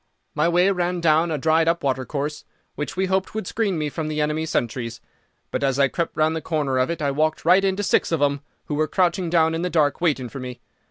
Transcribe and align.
"My 0.33 0.49
way 0.49 0.71
ran 0.71 0.99
down 0.99 1.29
a 1.29 1.37
dried 1.37 1.67
up 1.67 1.83
watercourse, 1.83 2.43
which 2.73 2.97
we 2.97 3.05
hoped 3.05 3.35
would 3.35 3.45
screen 3.45 3.77
me 3.77 3.87
from 3.87 4.07
the 4.07 4.19
enemy's 4.19 4.49
sentries; 4.49 4.99
but 5.51 5.63
as 5.63 5.77
I 5.77 5.89
crept 5.89 6.17
round 6.17 6.35
the 6.35 6.41
corner 6.41 6.79
of 6.79 6.89
it 6.89 7.03
I 7.03 7.11
walked 7.11 7.45
right 7.45 7.63
into 7.63 7.83
six 7.83 8.11
of 8.11 8.19
them, 8.19 8.41
who 8.65 8.73
were 8.73 8.87
crouching 8.87 9.29
down 9.29 9.53
in 9.53 9.61
the 9.61 9.69
dark 9.69 10.01
waiting 10.01 10.27
for 10.27 10.39
me. 10.39 10.59